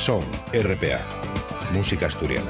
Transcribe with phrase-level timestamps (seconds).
[0.00, 0.24] Son,
[0.54, 0.98] RPA,
[1.74, 2.48] música asturiana.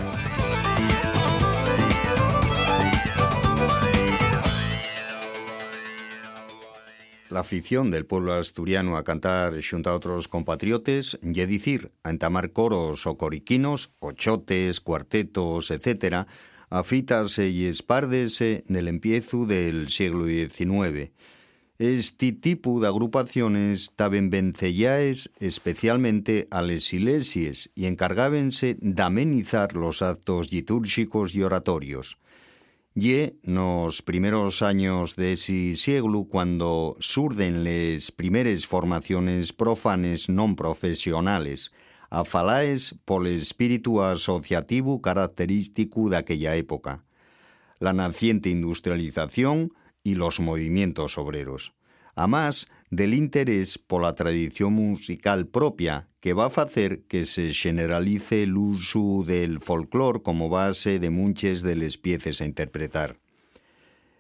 [7.29, 12.53] La afición del pueblo asturiano a cantar xunto a otros compatriotes, y dicir, a entamar
[12.53, 16.29] coros o coriquinos, ochotes, cuartetos, etc.,
[16.71, 21.11] afítase y espárdese el empiezo del siglo XIX.
[21.81, 30.03] Este tipo de agrupaciones taben vencellaes especialmente a les iglesias y encargábense de amenizar los
[30.03, 32.19] actos litúrgicos y oratorios.
[32.95, 41.73] Y nos primeros años de ese siglo cuando surden les primeras formaciones profanes non profesionales,
[42.13, 47.09] afalaes por el espíritu asociativo característico de aquella época.
[47.81, 51.73] La naciente industrialización y los movimientos obreros.
[52.21, 58.43] Además del interés por la tradición musical propia, que va a hacer que se generalice
[58.43, 63.19] el uso del folclore como base de muchas de las piezas a interpretar.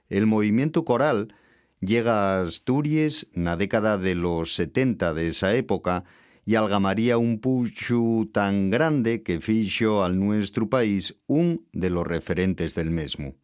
[0.08, 1.34] El movimiento coral
[1.80, 6.04] llega a Asturias en la década de los 70 de esa época
[6.46, 12.74] y algamaría un pucho tan grande que fichó al nuestro país un de los referentes
[12.74, 13.34] del mismo.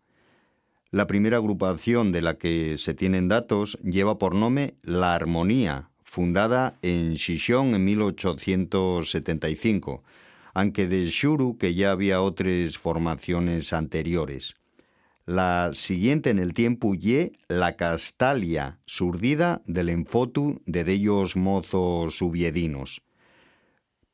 [0.92, 6.78] La primera agrupación de la que se tienen datos lleva por nombre La Armonía, fundada
[6.81, 10.05] en Xixón en 1875,
[10.55, 14.55] aunque de Xuru que ya había otras formaciones anteriores.
[15.27, 23.03] La siguiente en el tiempo ye La Castalia, surdida del enfotu de dellos mozos subiedinos.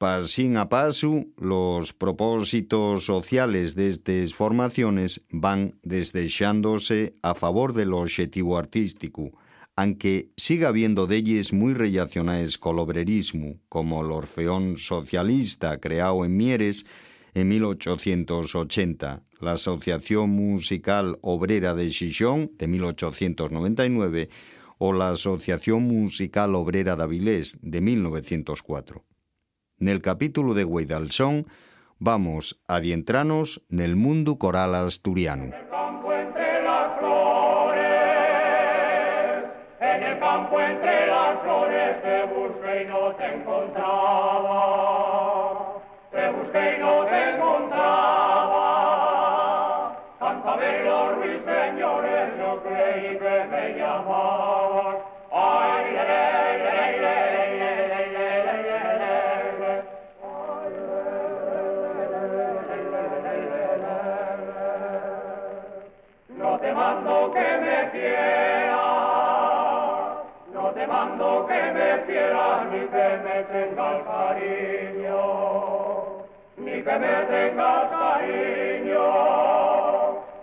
[0.03, 8.59] Pasín a paso, los propósitos sociales de estas formaciones van desdechándose a favor del objetivo
[8.59, 9.31] artístico,
[9.77, 16.37] aunque siga habiendo ellas muy relacionadas con el obrerismo, como el Orfeón Socialista creado en
[16.37, 16.85] Mieres
[17.33, 24.31] en 1880, la Asociación Musical Obrera de Xixón de 1899
[24.79, 29.05] o la Asociación Musical Obrera de Avilés de 1904.
[29.83, 31.43] Nel capítulo de Gueidalsón
[31.99, 35.72] vamos a en nel mundo coral asturiano.
[70.53, 75.23] No te mando que me quieras, ni que me tengas cariño,
[76.57, 79.09] ni que me tengas cariño.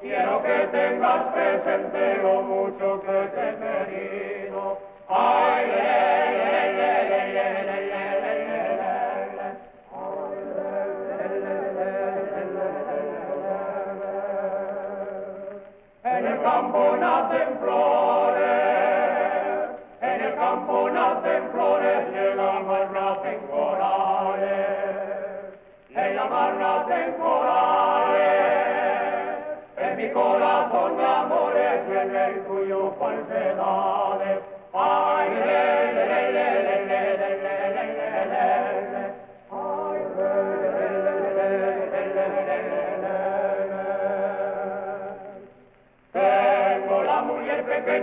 [0.01, 4.77] Quiero que tengas presente lo mucho que te he querido.
[5.07, 7.58] Ay, le, le, le, le, le,
[16.71, 18.45] campo nace en flores,
[20.01, 24.47] en el campo nace en flores y el alma nace en corales,
[25.95, 28.19] el alma nace en corales,
[29.77, 32.93] en mi corazón amores y en el tuyo
[34.71, 35.08] ¡Ah!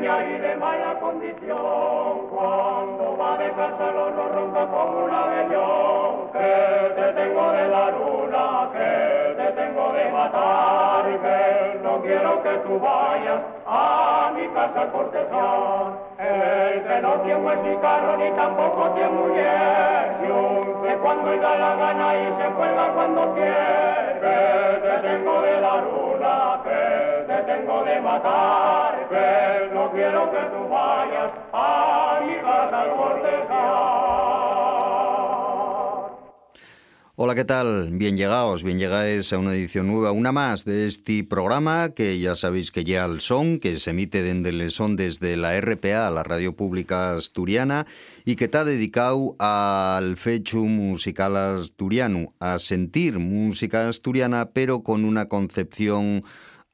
[0.05, 2.29] Y de mala condición.
[2.31, 6.33] Cuando va de casa lo no ronca como un abellón.
[6.33, 11.05] Que te tengo de la luna, que te tengo de matar.
[11.23, 15.99] Que no quiero que tú vayas a mi casa cortesán.
[16.19, 20.17] El que no tiene ni carro ni tampoco tiene mujer.
[20.23, 24.21] Y un que cuando le da la gana y se cuelga cuando quiere.
[24.21, 24.37] Que
[24.83, 26.16] te tengo de la luna,
[27.47, 29.09] tengo de matar.
[29.09, 32.87] Que no quiero que tú vayas a mi casa.
[37.19, 37.89] Hola, ¿qué tal?
[37.93, 42.37] Bien llegados, bien llegáis a una edición nueva, una más de este programa que ya
[42.37, 46.23] sabéis que ya al son, que se emite desde el son desde la RPA, la
[46.25, 47.87] Radio Pública Asturiana,
[48.27, 55.25] y que está dedicado al fecho musical asturiano, a sentir música asturiana, pero con una
[55.25, 56.23] concepción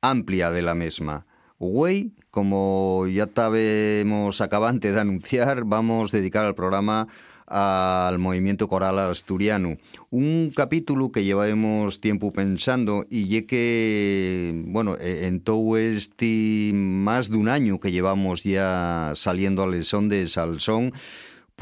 [0.02, 1.26] amplia de la.
[1.58, 7.06] Güey, como ya estábamos acabante de anunciar, vamos a dedicar al programa
[7.46, 9.76] al movimiento coral asturiano.
[10.10, 17.37] Un capítulo que llevamos tiempo pensando y que, bueno, e, en todo este más de
[17.37, 20.93] un año que llevamos ya saliendo al son de Salsón,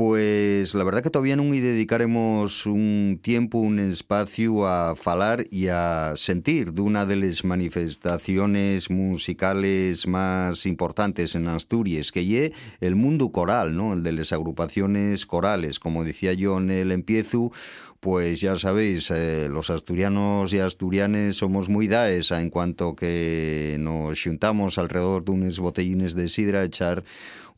[0.01, 5.69] pues la verdad que todavía no y dedicaremos un tiempo, un espacio a falar y
[5.69, 12.97] a sentir de una de las manifestaciones musicales más importantes en Asturias, que es el
[12.97, 13.93] mundo coral, ¿no?
[13.93, 17.53] El de las agrupaciones corales, como decía yo en el empiezo,
[18.01, 24.23] pues ya sabéis, eh, los asturianos y asturianes somos muy daes en cuanto que nos
[24.23, 27.05] juntamos alrededor de unos botellines de sidra a echar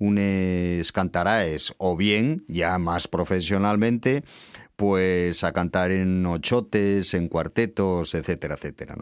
[0.00, 4.24] unes cantaraes o bien, ya más profesionalmente,
[4.74, 8.96] pues a cantar en ochotes, en cuartetos, etcétera, etcétera.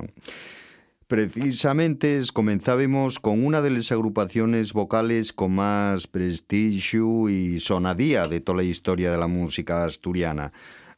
[1.06, 8.58] Precisamente comenzábamos con una de las agrupaciones vocales con más prestigio y sonadía de toda
[8.58, 10.52] la historia de la música asturiana.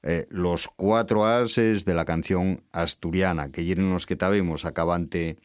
[0.04, 5.36] Eh, los cuatro ases de la canción asturiana, que eran los que sabemos acabante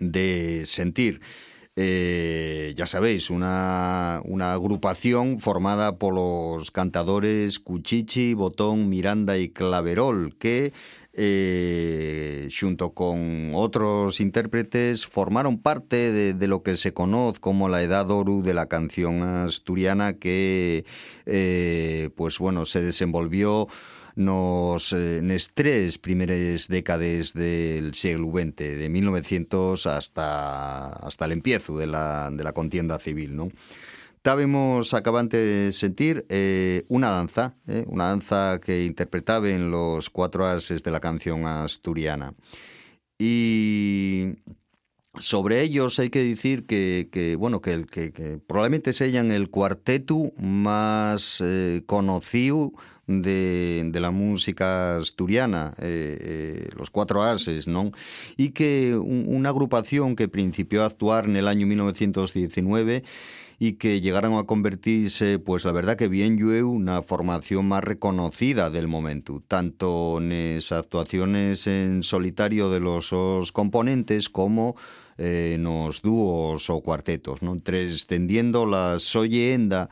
[0.00, 1.20] de sentir.
[1.78, 10.34] Eh, ya sabéis, una, una, agrupación formada por los cantadores Cuchichi, Botón, Miranda y Claverol,
[10.38, 10.72] que
[11.18, 18.10] eh, junto con otros intérpretes formaron parte de, lo que se conoce como la edad
[18.10, 20.84] oro de la canción asturiana que
[21.24, 23.66] eh, pues bueno se desenvolvió
[24.16, 25.22] nos eh,
[25.54, 32.42] tres primeras décadas del siglo XX, de 1900 hasta, hasta el empiezo de la, de
[32.42, 33.50] la contienda civil, ¿no?
[34.26, 40.44] Estábamos acabante de sentir eh, una danza, eh, una danza que interpretaba en los cuatro
[40.44, 42.34] ases de la canción asturiana.
[43.20, 44.30] Y
[45.16, 51.84] sobre ellos hay que decir que, bueno, que, que, probablemente sean el cuarteto más eh,
[51.86, 52.72] conocido
[53.06, 55.72] de, la música asturiana,
[56.74, 57.92] los cuatro ases, ¿no?
[58.36, 63.04] Y que una agrupación que principió a actuar en el año 1919
[63.58, 68.70] y que llegaron a convertirse, pues la verdad que bien yo una formación más reconocida
[68.70, 74.76] del momento, tanto en las actuaciones en solitario de los componentes como
[75.18, 77.58] eh, en los dúos o cuartetos, ¿no?
[77.66, 79.88] extendiendo la soyenda,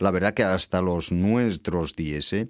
[0.00, 2.48] la verdad que hasta los nuestros días, ¿eh?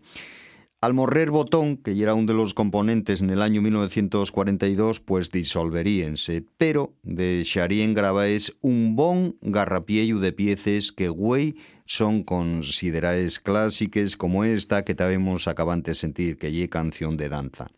[0.85, 6.45] Al morrer Botón, que era uno de los componentes en el año 1942, pues disolveríense,
[6.59, 14.85] pero dejarían grabaes un bon garrapiello de piezas que, güey, son consideradas clásicas como esta
[14.85, 17.71] que sabemos acabante de sentir, que es canción de danza.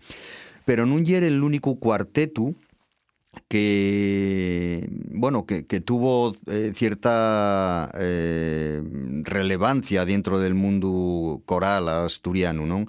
[0.65, 2.57] Pero no era el único cuarteto
[3.49, 8.83] que bueno que, tuvo eh, cierta eh,
[9.23, 12.87] relevancia dentro del mundo coral asturiano, ¿no?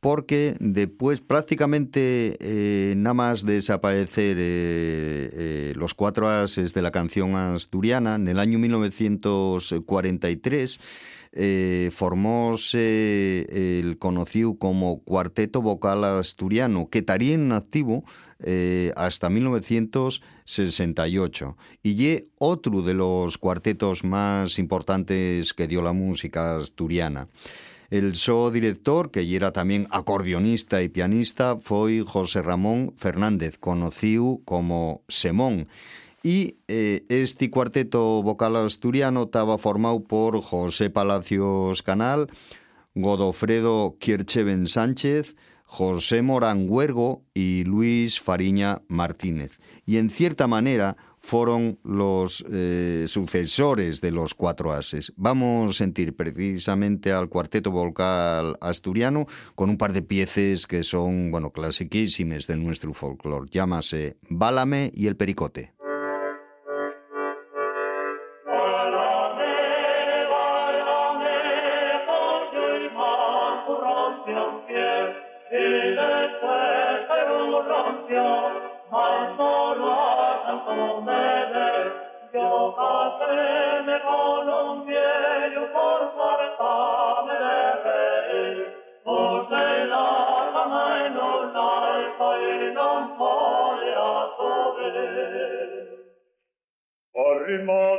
[0.00, 4.36] Porque después prácticamente eh, nada más desaparecer
[5.76, 10.78] los cuatro ases de la canción asturiana, en el año 1943
[11.36, 18.04] eh, formóse el conocido como Cuarteto Vocal Asturiano, que estaría en activo
[18.40, 21.56] eh, hasta 1968.
[21.82, 27.28] Y ye otro de los cuartetos más importantes que dio la música asturiana.
[27.90, 35.02] El so director, que era también acordeonista y pianista, fue José Ramón Fernández, conocido como
[35.06, 35.68] Semón.
[36.28, 42.26] Y eh, este cuarteto vocal asturiano estaba formado por José Palacios Canal,
[42.96, 49.60] Godofredo Kircheven Sánchez, José Morán Huergo y Luis Fariña Martínez.
[49.84, 55.12] Y en cierta manera fueron los eh, sucesores de los cuatro ases.
[55.16, 61.30] Vamos a sentir precisamente al cuarteto vocal asturiano con un par de piezas que son,
[61.30, 63.48] bueno, clasiquísimas de nuestro folclore.
[63.48, 65.75] Llámase Bálame y el Pericote.
[97.48, 97.98] immer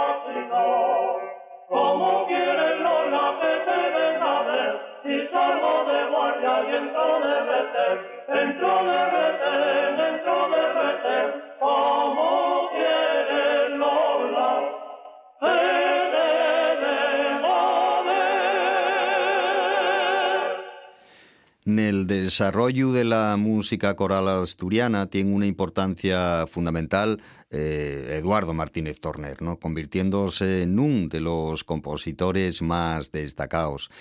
[22.31, 29.59] desarrollo de la música coral asturiana tiene una importancia fundamental eh, Eduardo Martínez Torner, ¿no?
[29.59, 33.91] convirtiéndose en uno de los compositores más destacados.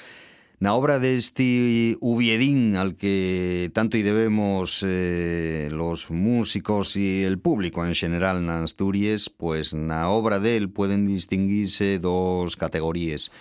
[0.60, 7.38] La obra de este Ubiedín al que tanto y debemos eh, los músicos y el
[7.38, 13.32] público en general en Asturias, pues la obra de él pueden distinguirse dos categorías.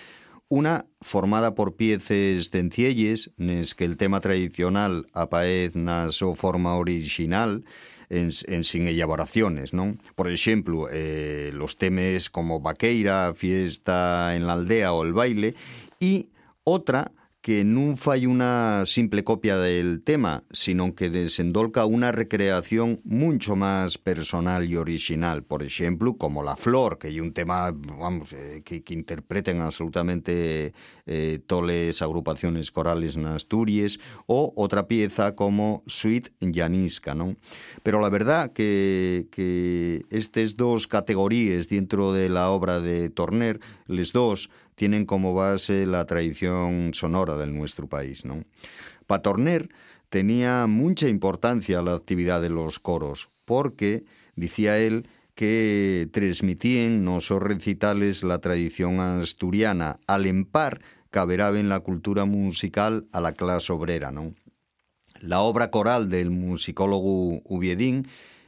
[0.47, 7.65] Una formada por piezas sencillas, nes que el tema tradicional aparece na su forma original,
[8.07, 9.97] en, sin elaboraciones, ¿no?
[10.15, 15.53] Por ejemplo, eh, los temas como Vaqueira, Fiesta en la aldea o el baile,
[15.99, 16.29] y
[16.69, 17.11] otra
[17.41, 23.97] que no fai una simple copia del tema, sino que desendolca una recreación mucho más
[23.97, 25.43] personal y original.
[25.43, 27.73] Por ejemplo, como La Flor, que hay un tema
[28.31, 30.73] eh, que, interpreten absolutamente
[31.05, 37.15] eh, todas las agrupaciones corales en Asturias, o otra pieza como Suite Llanisca.
[37.15, 37.37] ¿no?
[37.83, 44.11] Pero la verdad que, que estas dos categorías dentro de la obra de Torner, les
[44.11, 44.49] dos,
[44.79, 48.23] tienen como base la tradición sonora de nuestro país.
[48.23, 48.45] ¿no?
[49.07, 49.67] Patorner
[50.07, 54.05] tenía mucha importancia la actividad de los coros, porque,
[54.37, 61.81] decía él, que transmitían no son recitales la tradición asturiana, al empar caberaba en la
[61.81, 64.11] cultura musical a la clase obrera.
[64.11, 64.33] ¿no?
[65.19, 68.07] La obra coral del musicólogo Ubiedín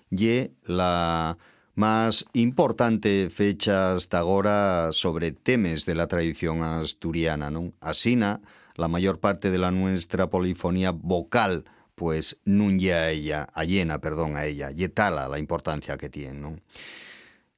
[0.09, 1.37] y la
[1.81, 7.49] más importante fecha hasta ahora sobre temas de la tradición asturiana.
[7.49, 7.73] ¿no?
[7.81, 8.39] Asina,
[8.75, 14.35] la mayor parte de la nuestra polifonía vocal pues nun a ella, a llena, perdón,
[14.35, 16.39] a ella, y tala la importancia que tiene.
[16.39, 16.59] ¿no?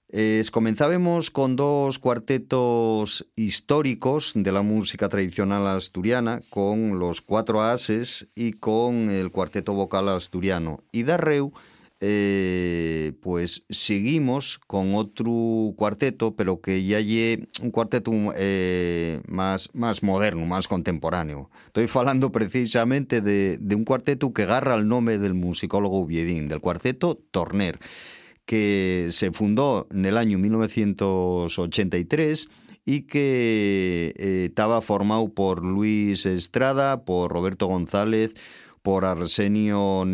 [0.08, 8.30] Es, comenzábamos con dos cuartetos históricos de la música tradicional asturiana, con los cuatro ases
[8.36, 10.82] y con el cuarteto vocal asturiano.
[10.94, 11.51] Y Darreu
[12.06, 20.04] eh, pues seguimos con otro cuarteto, pero que ya es un cuarteto eh, más, más
[20.04, 21.50] moderno, más contemporáneo.
[21.68, 27.24] Estoy hablando precisamente de, un cuarteto que agarra el nombre del musicólogo Ubiedín, del cuarteto
[27.32, 27.80] Torner,
[28.46, 32.50] que se fundó en el año 1983
[32.84, 38.36] y que eh, estaba formado por Luis Estrada, por Roberto González,
[38.84, 40.06] por Arsenio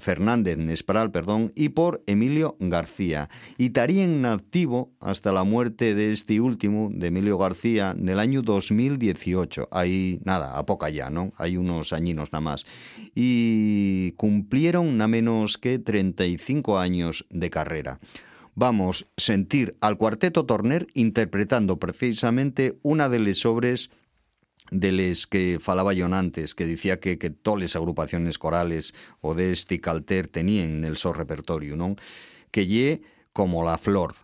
[0.00, 3.30] Fernández Nespral perdón, y por Emilio García.
[3.56, 8.42] Y estaría activo hasta la muerte de este último, de Emilio García, en el año
[8.42, 9.68] 2018.
[9.70, 11.30] Ahí, nada, a poca ya, ¿no?
[11.36, 12.66] Hay unos añinos nada más.
[13.14, 18.00] Y cumplieron nada menos que 35 años de carrera
[18.58, 23.90] vamos a sentir al cuarteto Torner interpretando precisamente una de las obras
[24.70, 29.34] de les que falaba yo antes, que decía que, que todas las agrupaciones corales o
[29.34, 31.96] de este calter tenían el so repertorio, ¿no?
[32.50, 34.14] Que lle como la flor,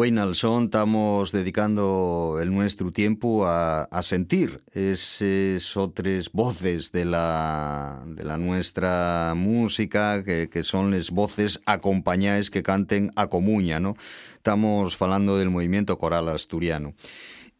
[0.00, 8.24] Wayne Alson estamos dedicando el nuestro tiempo a, sentir esas otras voces de la, de
[8.24, 13.94] la nuestra música que, son las voces acompañadas que canten a comuña, ¿no?
[14.36, 16.94] Estamos hablando del movimiento coral asturiano.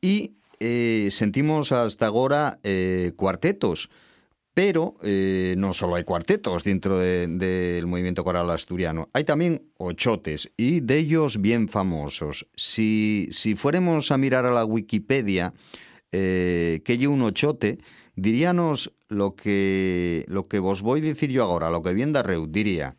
[0.01, 3.91] Y eh, sentimos hasta ahora eh, cuartetos,
[4.55, 10.81] pero eh, no solo hay cuartetos dentro del movimiento coral asturiano, hay también ochotes y
[10.81, 12.49] de ellos bien famosos.
[12.57, 15.55] Si, si fuéramos a mirar a la Wikipedia,
[16.13, 17.79] eh, que hay un ochote,
[18.17, 22.47] diríanos lo que, lo que vos voy a decir yo ahora, lo que bien Reu
[22.47, 22.97] diría.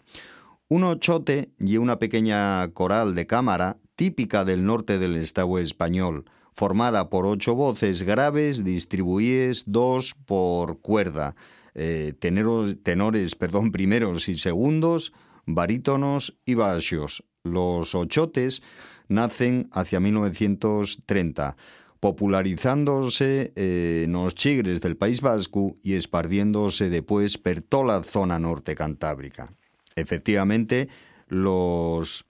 [0.69, 6.25] Un ochote y una pequeña coral de cámara típica del norte del Estado español,
[6.61, 11.35] formada por ocho voces graves distribuidas dos por cuerda,
[11.73, 15.11] eh, tenores perdón, primeros y segundos,
[15.47, 17.23] barítonos y bajos.
[17.43, 18.61] Los ochotes
[19.07, 21.57] nacen hacia 1930
[21.99, 28.37] popularizándose eh, en los chigres del País Vasco y esparciéndose después por toda la zona
[28.37, 29.51] norte cantábrica.
[29.95, 30.89] Efectivamente,
[31.27, 32.27] los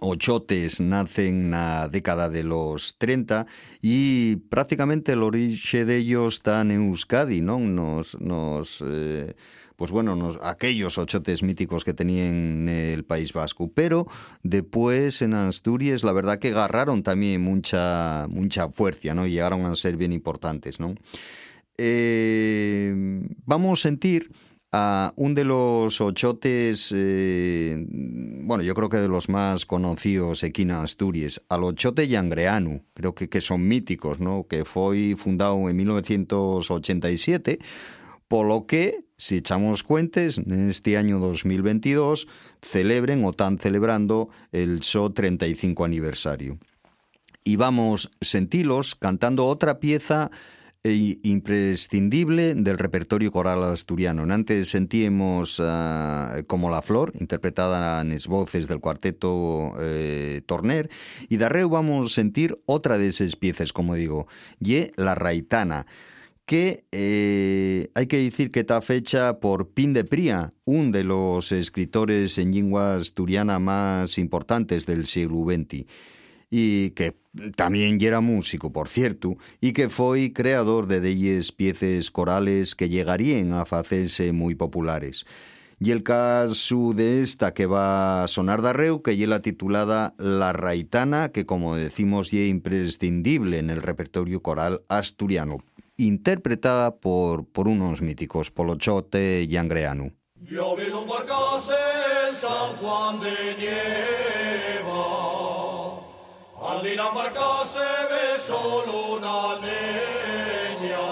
[0.00, 3.46] Ochotes nacen na década de los 30
[3.80, 7.60] y prácticamente el origen de ellos está en Euskadi, ¿no?
[7.60, 9.34] Nos, nos eh,
[9.76, 14.06] pues bueno, aquellos ochotes míticos que tenían el País Vasco, pero
[14.42, 19.26] después en Asturias la verdad que agarraron también mucha mucha fuerza, ¿no?
[19.26, 20.94] Llegaron a ser bien importantes, ¿no?
[21.78, 22.94] Eh,
[23.44, 24.30] vamos a sentir
[24.72, 30.62] a un de los ochotes, eh, bueno, yo creo que de los más conocidos aquí
[30.62, 34.46] en Asturias, al ochote Yangreanu, creo que, que son míticos, ¿no?
[34.48, 37.58] Que fue fundado en 1987,
[38.28, 42.26] por lo que, si echamos cuentes, en este año 2022
[42.62, 46.58] celebren o están celebrando el SO 35 aniversario.
[47.44, 50.30] Y vamos sentirlos cantando otra pieza
[50.84, 54.22] e imprescindible del repertorio coral asturiano.
[54.22, 60.90] Antes sentíamos uh, como La Flor, interpretada en las voces del cuarteto eh, Torner,
[61.28, 64.26] y de vamos a sentir otra de esas piezas, como digo,
[64.58, 65.86] y La Raitana,
[66.46, 71.52] que eh, hay que decir que está fecha por Pin de Pría, un de los
[71.52, 75.86] escritores en lengua asturiana más importantes del siglo XX
[76.54, 77.16] y que
[77.56, 83.54] también era músico, por cierto, y que fue creador de delles piezas corales que llegarían
[83.54, 85.24] a hacerse muy populares.
[85.80, 90.52] Y el caso de esta que va a sonar de arreu, que la titulada La
[90.52, 95.64] Raitana, que como decimos ya imprescindible en el repertorio coral asturiano,
[95.96, 100.12] interpretada por, por unos míticos, Polochote y Angreanu.
[100.42, 104.31] Yo vi un en San Juan de Nieva
[106.82, 111.08] al Dinamarca se ve solo una leña.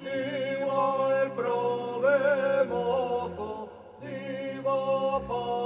[0.00, 3.68] Iba el prove mozo,
[5.26, 5.57] para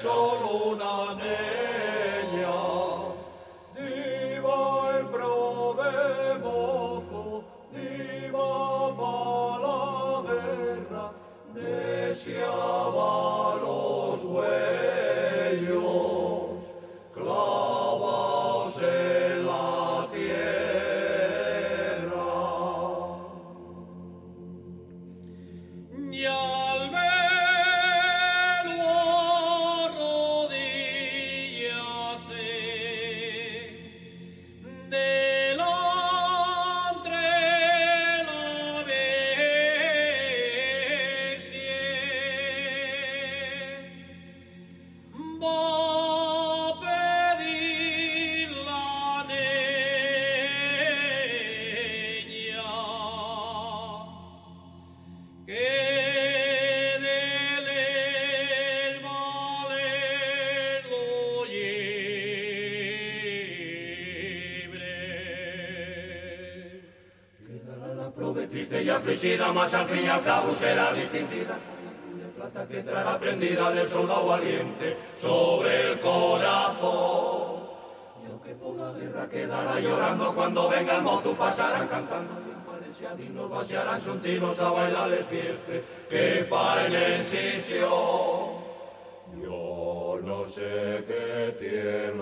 [0.00, 0.69] solo
[69.00, 71.58] afligida, más al fin y al cabo será distinguida
[72.40, 77.60] plata que traerá prendida del soldado valiente sobre el corazón.
[78.26, 82.50] Yo que por la guerra quedará llorando cuando venga el mozo pasarán cantando
[83.18, 86.92] y nos vaciarán juntinos a bailarles fieste que faen.
[89.42, 92.12] Yo no sé qué tiene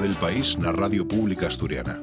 [0.00, 2.00] del país na Radio Pública Asturiana.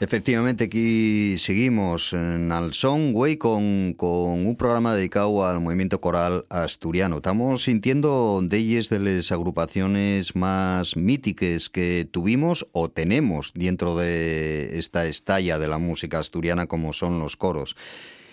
[0.00, 7.16] Efectivamente, aquí seguimos en Alson, güey, con, con un programa dedicado al movimiento coral asturiano.
[7.16, 15.06] Estamos sintiendo ellas de las agrupaciones más míticas que tuvimos o tenemos dentro de esta
[15.06, 17.74] estalla de la música asturiana como son los coros.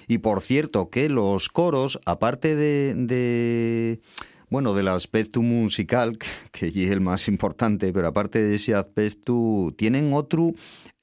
[0.08, 4.02] Y por cierto que los coros, aparte de, de
[4.50, 6.18] bueno, del aspecto musical,
[6.52, 10.54] que es el más importante, pero aparte de ese aspecto, tienen otro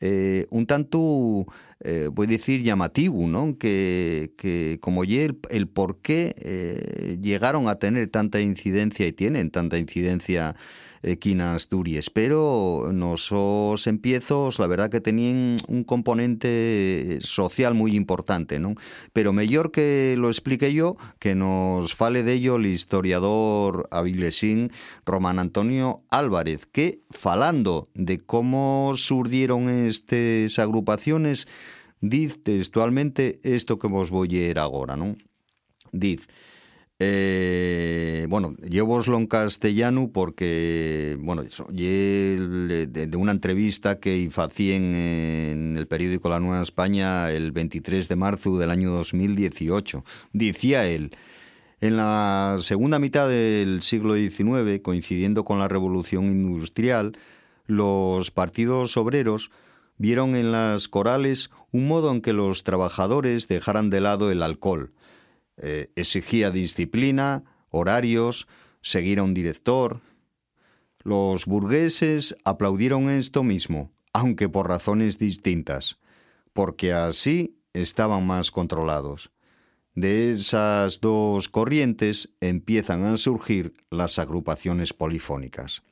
[0.01, 1.47] eh, un tanto,
[1.81, 3.59] eh, voy a decir, llamativo, ¿no?
[3.59, 9.51] Que, que como el, el por qué eh, llegaron a tener tanta incidencia y tienen
[9.51, 10.55] tanta incidencia
[11.03, 12.11] en Asturias.
[12.11, 18.75] Pero nosos empiezos, la verdad que tenían un componente social muy importante, ¿no?
[19.13, 24.71] Pero mejor que lo explique yo, que nos fale de ello el historiador avilesín
[25.05, 31.47] Román Antonio Álvarez, que falando de cómo surdieron estas agrupaciones,
[32.01, 35.17] dice textualmente esto que vos voy a ir ahora, ¿no?
[35.93, 36.27] Dice,
[37.01, 46.29] eh, bueno, llevoslo en castellano porque, bueno, de, una entrevista que hice en, el periódico
[46.29, 50.05] La Nueva España el 23 de marzo del año 2018.
[50.33, 51.13] Decía él,
[51.81, 57.17] en la segunda mitad del siglo XIX, coincidiendo con la revolución industrial,
[57.67, 59.53] los partidos obreros
[59.99, 64.91] vieron en las corales un modo en que los trabajadores dejaran de lado el alcohol,
[65.63, 68.49] eh, exigía disciplina, horarios,
[68.81, 70.01] seguir a un director.
[71.03, 75.99] Los burgueses aplaudieron esto mismo, aunque por razones distintas,
[76.53, 79.31] porque así estaban más controlados.
[79.95, 85.83] De esas dos corrientes empiezan a surgir las agrupaciones polifónicas.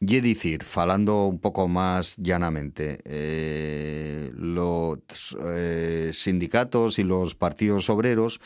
[0.00, 8.40] Y decir, falando un poco más llanamente, eh, los eh, sindicatos y los partidos obreros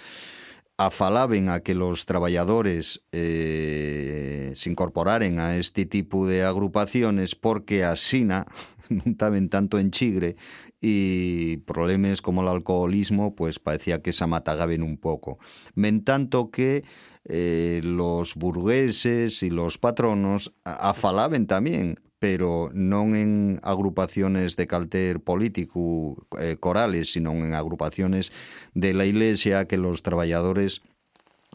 [0.86, 8.46] afalaben a que los trabajadores eh, se incorporaren a este tipo de agrupaciones porque asina
[8.92, 10.36] non estaban tanto en chigre
[10.82, 15.38] y problemas como el alcoholismo pues parecía que se amatagaban un poco.
[15.74, 16.84] Men tanto que
[17.24, 26.14] eh, los burgueses y los patronos afalaben también pero non en agrupaciones de calter político
[26.38, 28.30] eh, corales, sino en agrupaciones
[28.78, 30.86] de la iglesia que los trabajadores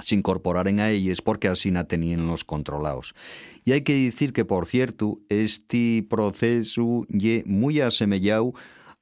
[0.03, 3.15] se incorporaren a ellas porque así na tenían los controlados.
[3.63, 8.51] Y hay que decir que, por cierto, este proceso ye muy asemellado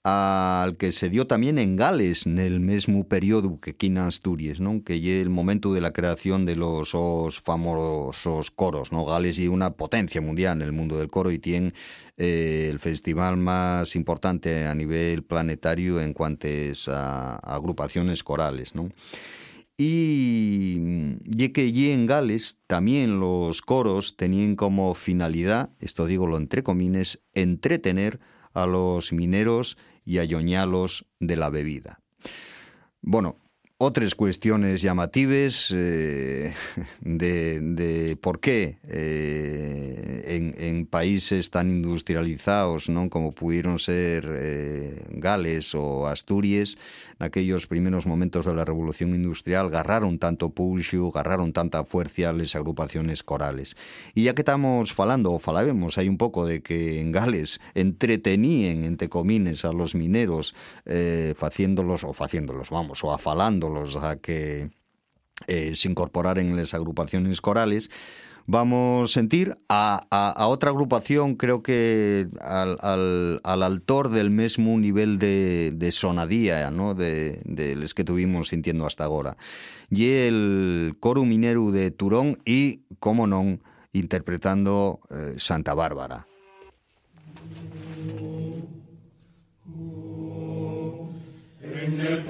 [0.05, 4.83] al que se dio también en Gales el mismo periodo que aquí en Asturias, ¿no?
[4.83, 6.91] que es el momento de la creación de los,
[7.41, 8.91] famosos coros.
[8.91, 9.03] ¿no?
[9.03, 11.73] Gales y una potencia mundial en el mundo del coro y tiene
[12.17, 16.47] eh, el festival más importante a nivel planetario en cuanto
[16.89, 18.75] a, agrupaciones corales.
[18.75, 18.91] ¿no?
[19.75, 26.37] Y, y que allí en Gales también los coros tenían como finalidad, esto digo lo
[26.37, 28.19] entre comines, entretener
[28.53, 31.99] a los mineros y ayoñalos de la bebida.
[33.01, 33.37] Bueno,
[33.77, 36.53] otras cuestiones llamativas eh,
[37.01, 43.09] de, por qué eh, en, países tan industrializados ¿no?
[43.09, 46.77] como pudieron ser eh, Gales o Asturias,
[47.19, 52.55] en aquellos primeros momentos de la revolución industrial, agarraron tanto pulso, agarraron tanta fuerza las
[52.55, 53.75] agrupaciones corales.
[54.13, 58.83] Y ya que estamos falando, o falabemos, hay un poco de que en Gales entretenían,
[58.83, 60.55] entre comines, a los mineros,
[61.39, 63.65] haciéndolos, o haciéndolos, vamos, o afalando
[64.01, 64.69] a que
[65.47, 67.91] eh, se incorporaran en las agrupaciones corales,
[68.47, 72.77] vamos a sentir a, otra agrupación, creo que al,
[73.43, 76.93] al, altor del mismo nivel de, sonadía ¿no?
[76.93, 79.37] de, los que tuvimos sintiendo hasta ahora.
[79.89, 83.59] Y el coro minero de Turón y, como no,
[83.93, 86.27] interpretando eh, Santa Bárbara.
[91.61, 92.25] En el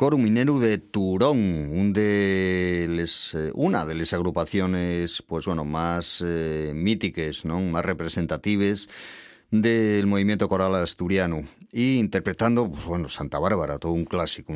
[0.00, 6.24] coro minero de Turón, un de les, eh, una de las agrupaciones pues bueno, más
[6.26, 7.60] eh, míticas, ¿no?
[7.60, 8.88] más representativas
[9.50, 14.54] del movimiento coral asturiano y interpretando, pues, bueno, Santa Bárbara, todo un clásico.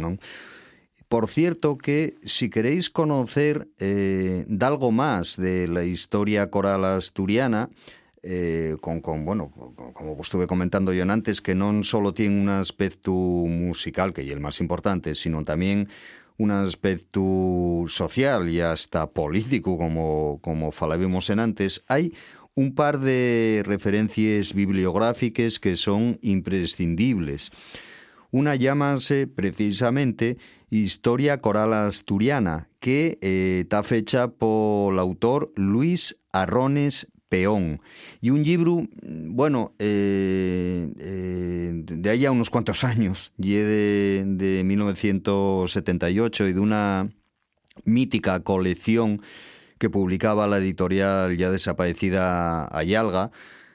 [1.08, 7.68] Por cierto que si queréis conocer eh, algo más de la historia coral asturiana,
[8.24, 9.50] eh, con, bueno,
[9.92, 14.40] como estuve comentando yo antes, que no solo tiene un aspecto musical, que es el
[14.40, 15.88] más importante, sino también
[16.38, 22.12] un aspecto social y hasta político, como, como falábamos en antes, hay
[22.54, 27.50] un par de referencias bibliográficas que son imprescindibles.
[28.30, 30.38] Una llámase precisamente
[30.70, 37.80] Historia Coral Asturiana, que eh, está fecha por el autor Luis Arrones Peón.
[38.20, 46.52] Y un libro, bueno, eh, eh, de allá unos cuantos años, de, de 1978 y
[46.52, 47.10] de una
[47.84, 49.20] mítica colección
[49.78, 53.32] que publicaba la editorial ya desaparecida Ayalga,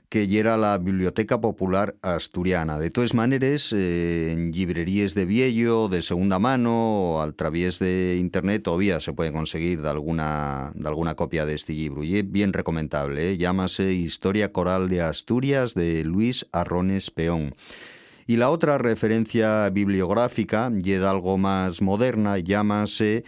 [0.09, 2.79] que era la Biblioteca Popular Asturiana.
[2.79, 6.71] De todas maneras, eh, en librerías de viejo, de segunda mano,
[7.13, 11.53] o a través de internet, todavía se puede conseguir de alguna, de alguna copia de
[11.53, 12.03] este libro.
[12.03, 13.37] Y es bien recomendable, ¿eh?
[13.37, 17.53] llámase Historia Coral de Asturias de Luis Arrones Peón.
[18.25, 23.23] Y la otra referencia bibliográfica, y algo más moderna, llámase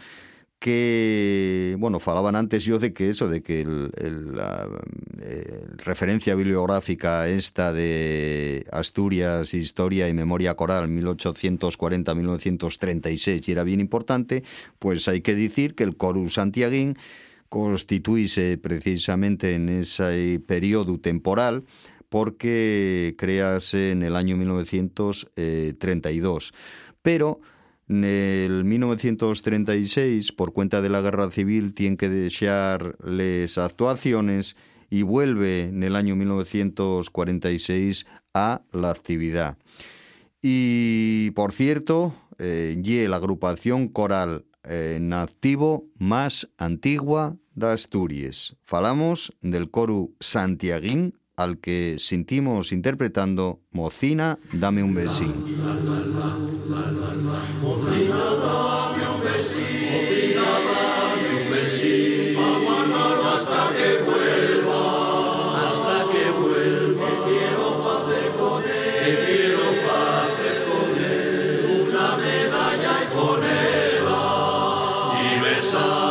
[0.62, 4.70] Que, bueno, falaban antes yo de que eso, de que la
[5.24, 14.44] eh, referencia bibliográfica esta de Asturias, Historia y Memoria Coral 1840-1936 y era bien importante,
[14.78, 16.96] pues hay que decir que el Corus Santiaguín
[17.50, 21.64] constituye precisamente en ese periodo temporal
[22.08, 26.54] porque crease en el año 1932.
[27.02, 27.42] Pero
[27.92, 34.56] en el 1936, por cuenta de la guerra civil, tiene que dejar las actuaciones
[34.90, 39.58] y vuelve en el año 1946 a la actividad.
[40.42, 48.56] Y por cierto, eh, la agrupación coral en activo más antigua de Asturias.
[48.64, 55.34] Falamos del coro Santiaguín al que sentimos interpretando Mocina, dame un besín.
[57.62, 59.92] Mocina, dame un besín.
[59.92, 62.36] Mocina, dame un besín.
[62.36, 62.72] Vamos
[63.34, 65.66] hasta que vuelva.
[65.66, 67.08] Hasta que vuelva.
[67.08, 68.70] ¿Qué quiero hacer con él?
[69.04, 69.62] ¿Qué quiero
[70.22, 71.86] hacer con él?
[71.88, 74.22] Una medalla y ponerla.
[75.24, 76.11] Y besarla.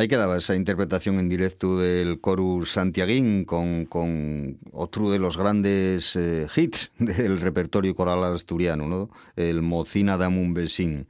[0.00, 6.46] Ahí quedaba esa interpretación en directo del Chorus Santiaguín con, otro de los grandes eh,
[6.56, 9.10] hits del repertorio coral asturiano, ¿no?
[9.36, 11.06] el Mocina Besín.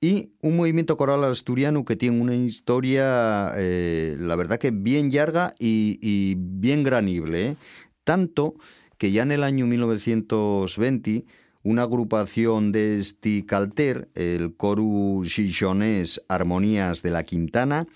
[0.00, 5.52] Y un movimiento coral asturiano que tiene una historia, eh, la verdad que bien larga
[5.58, 7.46] y, bien granible.
[7.48, 7.56] ¿eh?
[8.04, 8.54] Tanto
[8.96, 11.24] que ya en el año 1920
[11.64, 17.88] una agrupación de este calter, el Coru Chichonés Armonías de la Quintana,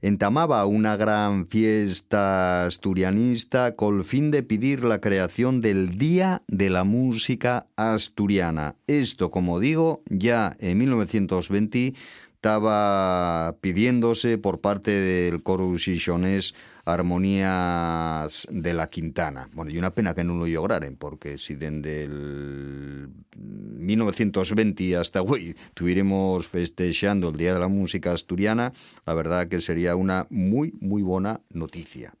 [0.00, 6.70] entamaba una gran fiesta asturianista con el fin de pedir la creación del Día de
[6.70, 8.76] la Música Asturiana.
[8.86, 11.94] Esto, como digo, ya en 1920
[12.34, 15.66] estaba pidiéndose por parte del coro
[16.88, 19.48] armonías de la Quintana.
[19.52, 25.54] Bueno, y una pena que no lo lograran, porque si desde el 1920 hasta hoy
[25.66, 28.72] estuviéramos festejando el Día de la Música Asturiana,
[29.06, 32.14] la verdad que sería una muy, muy buena noticia.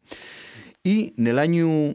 [0.82, 1.94] Y en el año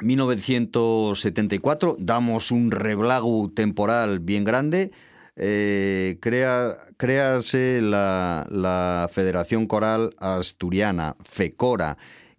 [0.00, 4.90] 1974 damos un reblago temporal bien grande,
[5.36, 11.96] eh, crea, créase la, la Federación Coral Asturiana, FECORA,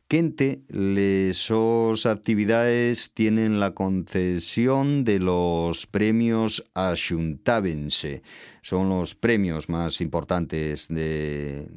[0.07, 8.21] que entre sus actividades tienen la concesión de los premios Axuntábense.
[8.61, 11.67] Son los premios más importantes de,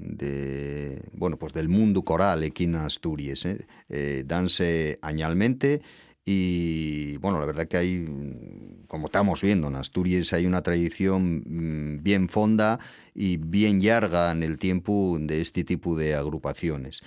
[1.14, 3.46] bueno, pues del mundo coral aquí en Asturias.
[3.46, 3.66] ¿eh?
[3.88, 5.80] Eh, danse anualmente
[6.30, 8.06] y bueno, la verdad que hay,
[8.86, 12.78] como estamos viendo, en Asturias hay una tradición mm, bien fonda
[13.14, 17.02] y bien larga en el tiempo de este tipo de agrupaciones.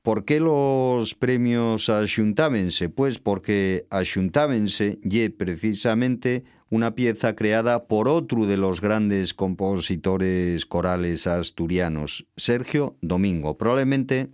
[0.00, 2.88] ¿Por qué los premios Axuntábense?
[2.88, 11.26] Pues porque Axuntábense y precisamente una pieza creada por otro de los grandes compositores corales
[11.26, 14.30] asturianos, Sergio Domingo, probablemente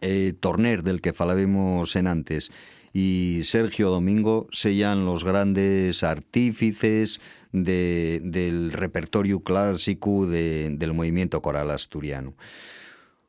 [0.00, 2.50] eh, Torner, del que falábamos en antes
[2.96, 7.20] y Sergio Domingo sellan los grandes artífices
[7.52, 12.32] de, del repertorio clásico de, del movimiento coral asturiano.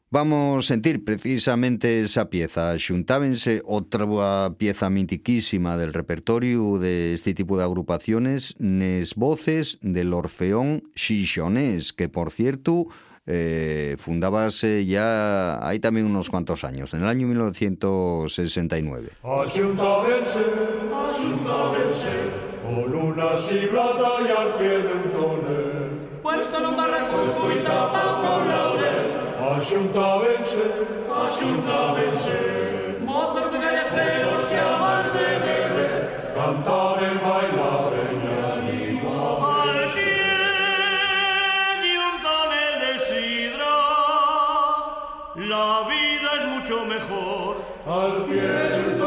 [0.10, 2.80] Vamos a sentir precisamente esa pieza.
[2.80, 10.90] Xuntábense otra pieza mitiquísima del repertorio de este tipo de agrupaciones, nes voces del Orfeón
[10.96, 12.88] Xixonés, que por cierto
[13.28, 19.10] eh, fundabase ya hay también unos cuantos años, en el año 1969.
[19.22, 20.46] Ayuntábense,
[20.96, 22.32] ayuntábense,
[22.64, 26.08] con una cibrata y al pie de un tonel.
[26.24, 26.78] Puesto en un
[46.88, 47.58] mejor.
[47.86, 49.00] Al pie de un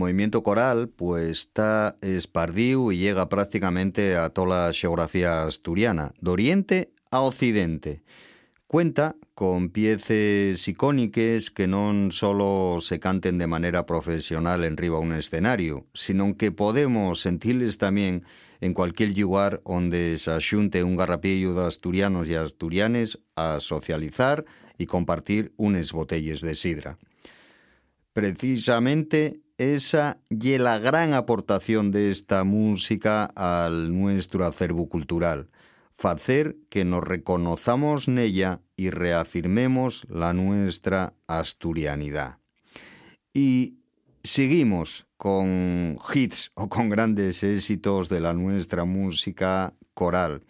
[0.00, 6.92] movimiento coral, pues está espardido y llega prácticamente a toda la geografía asturiana, de oriente
[7.10, 8.02] a occidente.
[8.66, 15.12] Cuenta con piezas icónicas que no solo se canten de manera profesional en riba un
[15.12, 18.24] escenario, sino que podemos sentirles también
[18.60, 24.44] en cualquier lugar donde se asunte un garrapillo de asturianos y asturianes a socializar
[24.78, 26.98] y compartir unas botellas de sidra.
[28.12, 35.50] Precisamente esa y la gran aportación de esta música al nuestro acervo cultural
[36.00, 42.38] facer que nos reconozamos nella y reafirmemos la nuestra asturianidad.
[43.34, 43.76] Y
[44.24, 50.40] seguimos con hits o con grandes éxitos de la nuestra música coral.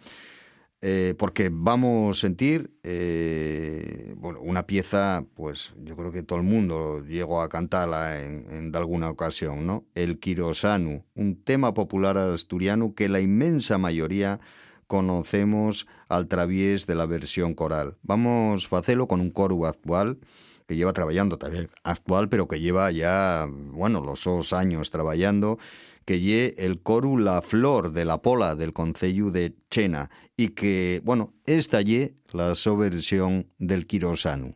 [0.83, 6.45] Eh, porque vamos a sentir eh, bueno, una pieza, pues yo creo que todo el
[6.45, 9.85] mundo llegó a cantarla en, alguna ocasión, ¿no?
[9.93, 14.39] El Quirosanu, un tema popular asturiano que la inmensa mayoría
[14.87, 17.97] conocemos al través de la versión coral.
[18.01, 20.17] Vamos a hacerlo con un coro actual
[20.67, 25.59] que lleva trabajando también actual, pero que lleva ya, bueno, los dos años trabajando,
[26.05, 31.01] que lle el coro La Flor de la Pola del Concello de Chena y que,
[31.03, 34.53] bueno, esta lle la su versión del Quirosanu.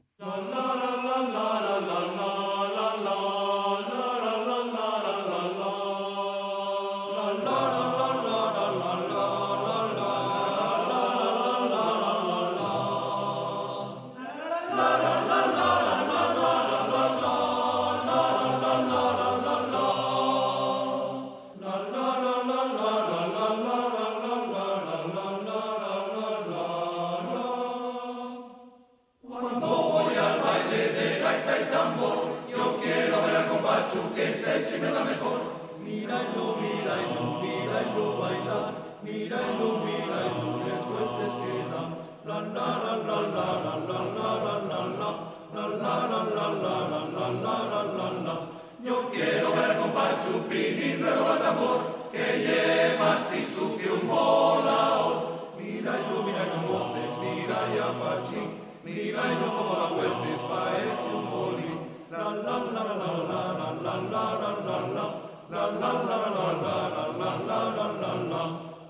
[30.15, 32.35] voy al baile de gaita y tambor.
[32.49, 35.41] Yo quiero ver con Pachu, que se se me da mejor.
[35.83, 38.73] Míralo, míralo, míralo bailar.
[39.03, 41.89] Míralo, míralo, les vueltas que dan.
[42.25, 45.11] La la la la la la la la la la la.
[45.55, 46.75] La la la la la
[47.13, 48.35] la la la la la.
[48.83, 51.79] Yo quiero ver con Pachu, pinin, redoble tambor.
[52.11, 55.51] Que llevas tú que un volador.
[55.57, 58.64] Míralo, míralo, voces, mira y apachín.
[58.85, 61.69] mirai nova vetis paesium voli,
[62.11, 65.05] la la la la la la la la la la la,
[65.53, 68.43] la la la la la la la la la la la,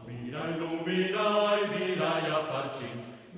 [0.08, 2.90] mirai luminai, mirai apaci,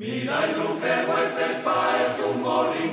[0.01, 2.87] mirai luce vetis paesium voli,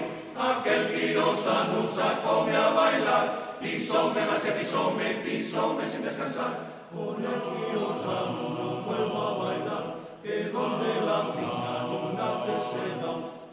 [0.48, 3.26] aquel que nos anuncia come a bailar,
[3.62, 6.52] pisome más que pisome, pisome sin descansar,
[6.92, 8.04] con el que nos
[8.86, 9.84] vuelvo a bailar,
[10.22, 13.33] que donde la finca no nace se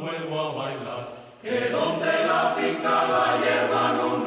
[0.00, 1.04] vuelvo a bailar,
[1.40, 4.24] que donde la finca la hierba no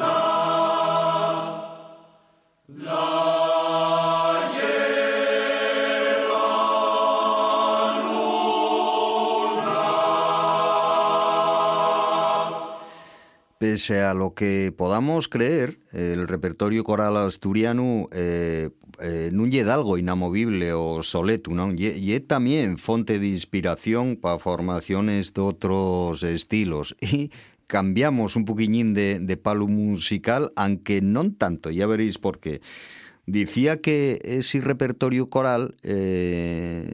[2.68, 4.86] La hierba
[13.58, 18.70] Pese a lo que podamos creer, el repertorio coral asturiano eh,
[19.00, 21.76] eh, nun lle algo inamovible o soleto, non?
[21.76, 27.28] Lle, lle tamén fonte de inspiración para formaciones de outros estilos e
[27.66, 32.62] cambiamos un poquillín de, de palo musical, aunque non tanto, ya veréis por qué.
[33.26, 36.86] Dicía que ese repertorio coral eh,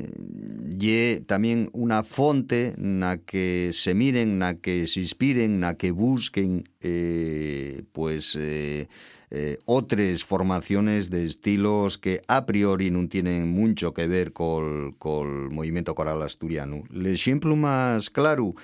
[0.73, 6.65] lle tamén unha fonte na que se miren, na que se inspiren, na que busquen
[6.81, 8.89] eh, pues eh,
[9.35, 15.51] eh, otras formaciones de estilos que a priori no tienen mucho que ver con el
[15.51, 16.83] movimiento coral asturiano.
[16.93, 18.55] El ejemplo más claro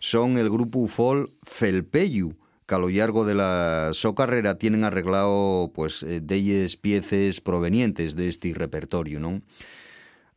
[0.00, 2.34] son el grupo folk Felpeyu,
[2.66, 8.16] que a lo largo de la su carrera tienen arreglado pues eh, ellas piezas provenientes
[8.16, 9.40] de este repertorio, ¿no?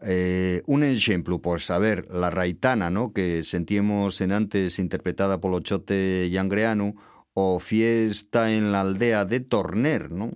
[0.03, 3.13] Eh, un ejemplo, pues a ver, la raitana, ¿no?
[3.13, 6.95] que sentimos en antes interpretada por Chote Yangreanu,
[7.33, 10.31] o fiesta en la aldea de Torner, ¿no?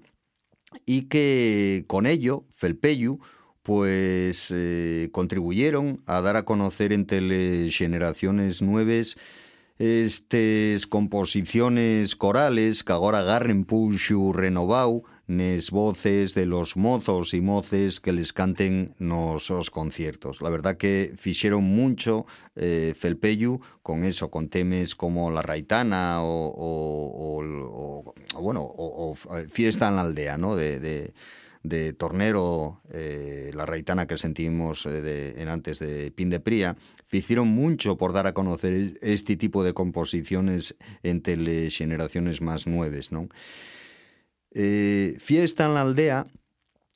[0.85, 3.19] Y que con ello, Felpeyu,
[3.63, 9.17] pues eh, contribuyeron a dar a conocer entre las generaciones nuevas
[9.77, 15.14] estas composiciones corales que ahora agarren puxo renovado nes
[15.71, 20.41] voces de los mozos y moces que les canten nos os conciertos.
[20.41, 26.47] La verdad que fixeron mucho eh, Felpeyu con eso, con temes como La Raitana o,
[26.47, 29.15] o, o, o bueno, o,
[29.49, 30.55] Fiesta en la aldea, ¿no?
[30.55, 31.13] de, de
[31.67, 36.77] de Tornero, eh, la raitana que sentimos eh, de, en antes de Pin de Pría,
[37.11, 43.11] hicieron mucho por dar a conocer este tipo de composiciones entre las generaciones más nuevas.
[43.11, 43.29] ¿no?
[44.55, 46.27] Eh, Fiesta en la aldea,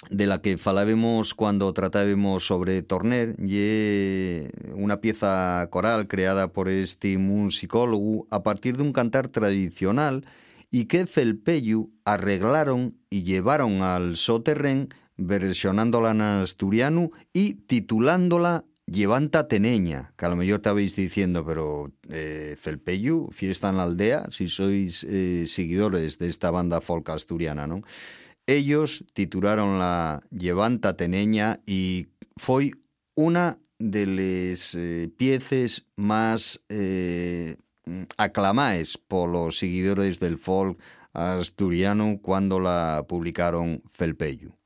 [0.10, 7.18] de la que falábamos cuando tratábamos sobre Torner, y una pieza coral creada por este
[7.18, 10.26] musicólogo a partir de un cantar tradicional
[10.72, 14.88] y que Felpeyu arreglaron y llevaron al soterren
[15.18, 22.56] versionándola en asturiano y titulándola Llevanta Teneña, que a lo mejor estabais diciendo, pero eh,
[22.60, 27.82] Felpeyu, fiesta en la aldea, si sois eh, seguidores de esta banda folk asturiana, ¿no?
[28.48, 32.72] Ellos titularon la Llevanta Teneña y fue
[33.16, 37.58] una de las eh, piezas más eh,
[38.18, 40.80] aclamáis polos seguidores del folk
[41.14, 44.59] asturiano cuando la publicaron Felpeyu.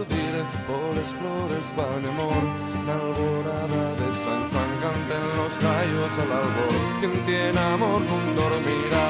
[0.00, 2.42] sortire por flores va amor.
[2.86, 6.74] La alborada de San Juan canta en los gallos al albor.
[7.00, 9.08] Quien tiene amor no dormirá,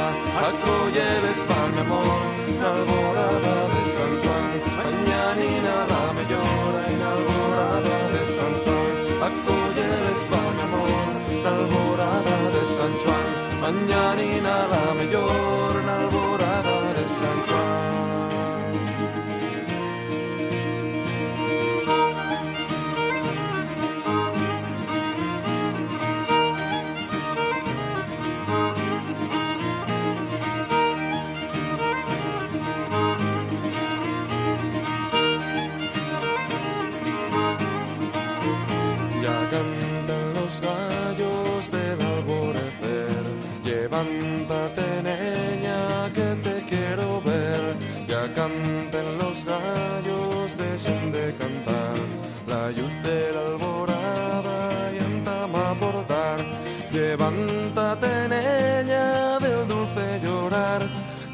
[0.48, 2.20] acoyeres pan amor.
[2.60, 4.48] La alborada de San Juan,
[4.80, 6.80] mañana y nada me llora.
[6.90, 8.94] En la alborada de San Juan,
[9.30, 10.90] acoyeres pan amor.
[11.44, 13.28] La alborada de San Juan,
[13.64, 15.59] mañana y nada me llora.
[48.40, 51.96] canten los gallos, dejen de cantar.
[52.52, 54.56] La luz de la alborada
[54.98, 56.38] llama a portar.
[56.90, 60.82] Levántate en ella del dulce llorar.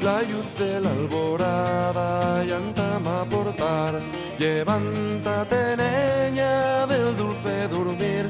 [0.01, 3.93] La luz de la alborada llama a portar.
[4.37, 8.25] Levántate en ella del dulce dormir.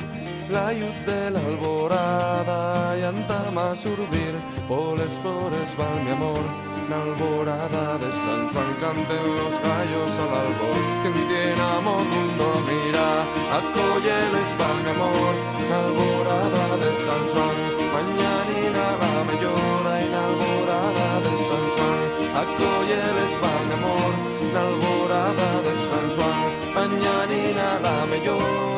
[0.52, 4.34] La luz de la alborada llama a surgir.
[4.68, 6.77] Por las flores va mi amor.
[6.90, 13.08] la de San Juan canten los gallos al albor que llenamos mundo mira
[13.60, 15.36] acoge el espalme amor
[15.72, 15.82] la
[16.84, 17.58] de San Juan
[17.96, 21.98] mañanina la mayor en la alborada de San Juan
[22.44, 24.38] acoge el espalme amor.
[24.54, 24.64] La
[25.66, 26.40] de San Juan
[26.74, 28.77] mañanina la mayor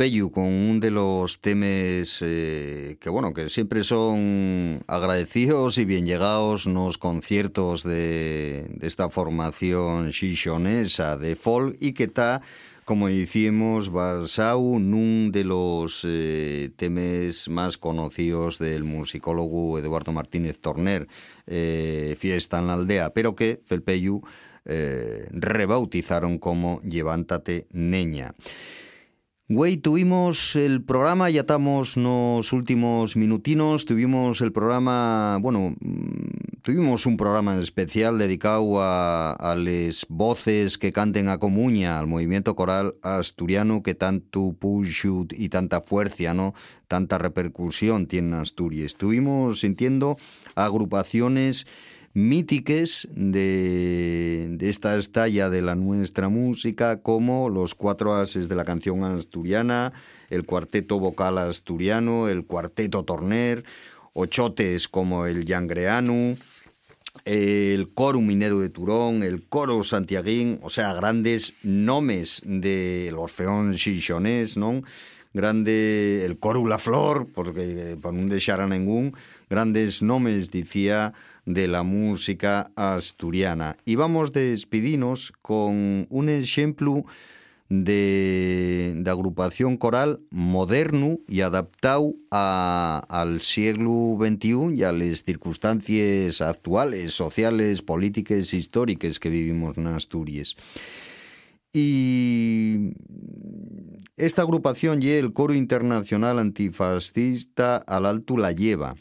[0.00, 6.06] Felpeyu con un de los temas eh, que bueno que siempre son agradecidos y bien
[6.06, 12.40] llegados los conciertos de, esta formación xixonesa de folk y que está
[12.86, 21.08] como decimos basado un de los eh, temas más conocidos del musicólogo Eduardo Martínez Torner
[21.46, 24.22] eh, Fiesta en la aldea pero que Felpeyu
[25.32, 28.34] rebautizaron como Levántate Neña
[29.52, 37.04] Güey, tuvimos el programa, ya estamos los últimos minutinos, tuvimos el programa, bueno, mm, tuvimos
[37.04, 42.94] un programa especial dedicado a, a las voces que canten a comuña, al movimiento coral
[43.02, 46.54] asturiano que tanto push y tanta fuerza, ¿no?
[46.86, 48.92] Tanta repercusión tiene en Asturias.
[48.92, 50.16] Estuvimos sintiendo
[50.54, 51.66] agrupaciones
[52.12, 59.04] mítiques de, esta estalla de la nuestra música, como los cuatro ases de la canción
[59.04, 59.92] asturiana,
[60.28, 63.64] el cuarteto vocal asturiano, el cuarteto torner,
[64.12, 66.36] ochotes como el Yangreanu,
[67.24, 74.56] el coro minero de Turón, el coro santiaguín, o sea, grandes nomes del Orfeón Xixonés,
[74.56, 74.82] ¿no?
[75.32, 79.12] Grande el coro La Flor, porque por un deixar a ningún,
[79.48, 81.14] grandes nomes, decía
[81.54, 83.76] de la música asturiana.
[83.84, 87.04] Y vamos a despedirnos con un ejemplo
[87.68, 96.40] de, de, agrupación coral moderno y adaptado a, al siglo XXI y a las circunstancias
[96.40, 100.56] actuales, sociales, políticas, históricas que vivimos en Asturias.
[101.72, 102.94] Y
[104.16, 108.96] esta agrupación y el Coro Internacional Antifascista al Alto la lleva.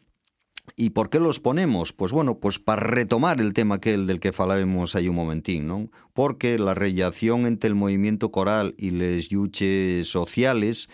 [0.81, 1.91] ¿Y por qué los ponemos?
[1.91, 5.91] Pues bueno, pues para retomar el tema aquel del que falábamos ahí un momentín, ¿no?
[6.13, 10.87] Porque la relación entre el movimiento coral y les yuches sociales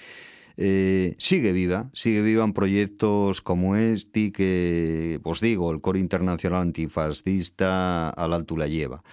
[0.57, 6.63] eh, sigue viva, sigue viva en proyectos como este que, pues digo, el Coro Internacional
[6.63, 9.03] Antifascista alto la lleva.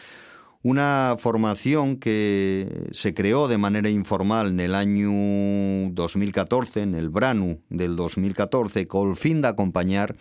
[0.63, 7.61] Una formación que se creó de manera informal en el año 2014, en el Branu
[7.69, 10.17] del 2014, con el fin de acompañar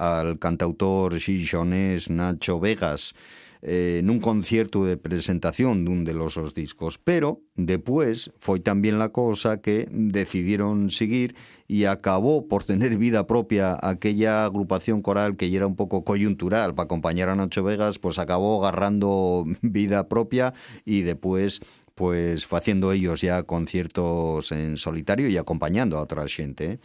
[0.00, 3.12] al cantautor xixonés Nacho Vegas
[3.60, 9.12] eh, nun concierto de presentación dun de los os discos, pero después foi también la
[9.12, 11.36] cosa que decidieron seguir
[11.68, 16.88] y acabó por tener vida propia aquella agrupación coral que era un poco coyuntural para
[16.88, 20.54] acompañar a Nacho Vegas, pues acabó agarrando vida propia
[20.88, 21.60] y después
[21.94, 26.64] pues haciendo ellos ya conciertos en solitario y acompañando a otra gente.
[26.64, 26.78] ¿eh?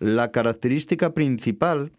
[0.00, 1.92] La característica principal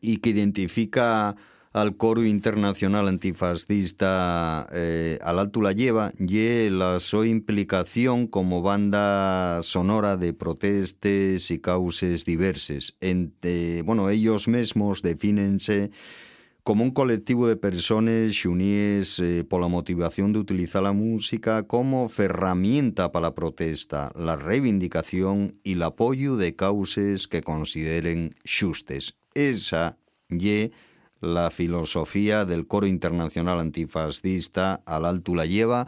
[0.00, 1.36] y que identifica
[1.72, 9.62] al coro internacional antifascista eh, al alto la lleva y la su implicación como banda
[9.62, 12.96] sonora de protestas y causas diversas.
[13.84, 15.90] bueno, ellos mismos defínense
[16.62, 22.08] como un colectivo de personas xuníes eh, por la motivación de utilizar la música como
[22.16, 29.16] herramienta para la protesta, la reivindicación y el apoyo de causas que consideren xustes.
[29.34, 29.96] Esa
[30.28, 30.72] y
[31.20, 35.86] la filosofía del coro internacional antifascista al alto la lleva,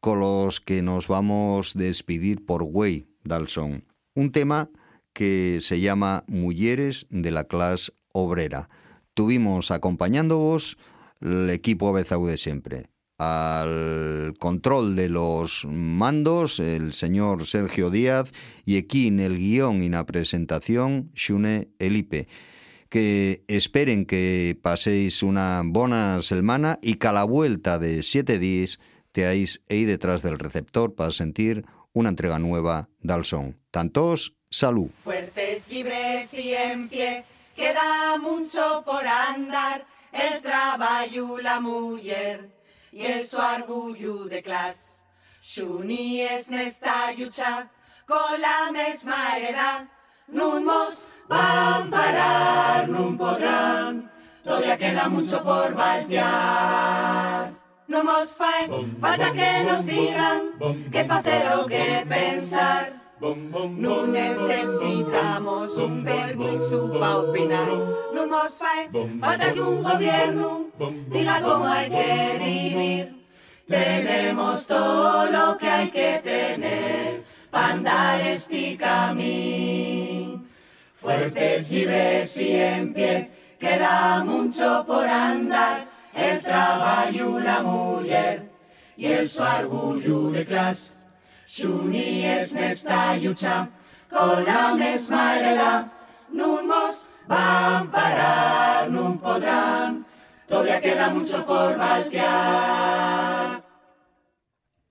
[0.00, 3.84] con los que nos vamos a despedir por Güey Dalson.
[4.14, 4.70] Un tema
[5.12, 8.68] que se llama Mujeres de la clase obrera.
[9.14, 10.76] Tuvimos acompañándoos
[11.20, 12.84] el equipo Abezau de siempre.
[13.18, 18.30] Al control de los mandos, el señor Sergio Díaz,
[18.66, 22.28] y aquí en el guion y la presentación, Xune Elipe
[22.96, 28.80] que esperen que paséis una buena semana y que a la vuelta de siete días
[29.12, 33.60] teáis ahí detrás del receptor para sentir una entrega nueva del son.
[33.70, 34.88] Tantos, salud.
[35.04, 42.48] Fuertes, libres y en pie, queda mucho por andar, el trabajo, la mujer
[42.92, 44.96] y el su orgullo de clase.
[45.42, 47.70] Xuni es nesta lucha
[48.06, 49.86] con la misma edad,
[50.28, 54.10] mos van parar, no podrán,
[54.44, 57.52] todavía queda mucho por voltear.
[57.88, 60.42] No nos faen, falta que nos digan
[60.90, 62.92] qué hacer o qué pensar.
[63.20, 67.68] No necesitamos un permiso para opinar.
[68.12, 70.66] No nos faen, falta que un gobierno
[71.08, 73.26] diga cómo hay que vivir.
[73.68, 79.85] Tenemos todo lo que hay que tener para andar este camino
[81.06, 83.30] fuertes, libres y en pie,
[83.60, 88.50] queda mucho por andar, el trabajo, la mujer
[88.96, 90.94] y el su orgullo de clase.
[91.46, 93.70] Xunies n'esta lluita
[94.10, 95.72] con la mesma hereda,
[96.38, 100.04] nun mos van parar, nun podrán,
[100.48, 103.62] todavía queda mucho por voltear.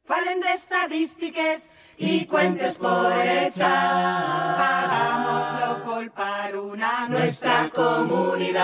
[0.05, 4.57] Falen estadísticas y cuentes por echar.
[4.57, 8.63] Pagamos lo colpar una nuestra comunidad.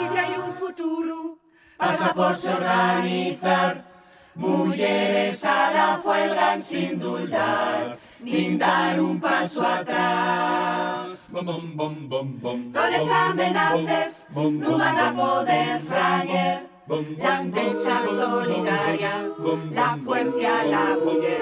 [0.00, 1.38] Y si hay un futuro,
[1.76, 3.84] pasa por se organizar.
[4.34, 11.06] Mujeres a la fuelgan sin duldar, ni dar un paso atrás.
[11.32, 16.73] Todas las amenazas no van a poder frañer.
[16.86, 19.30] La antensa solidaria,
[19.70, 21.40] la fuerza la mujer.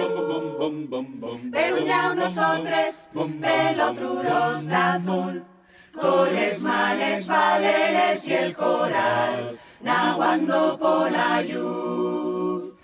[1.51, 3.09] Pero ya nosotros,
[3.41, 5.45] pelotruros de azul,
[5.93, 12.75] coles males valeres y el coral, naguando por la luz.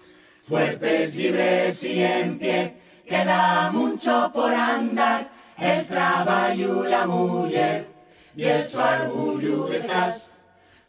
[0.42, 7.86] Fuertes, libres y en pie, queda mucho por andar, el trabajo, la mujer
[8.34, 10.27] y el su orgullo detrás.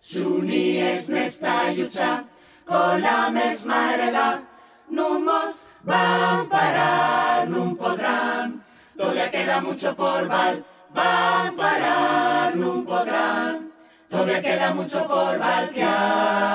[0.09, 2.25] S'unies n'esta lluita
[2.65, 4.41] con la mesma hereda,
[4.89, 8.63] no mos van parar, no podrán,
[8.97, 13.71] todavía queda mucho por val, van parar, no podrán,
[14.09, 16.49] todavía queda mucho por valtear.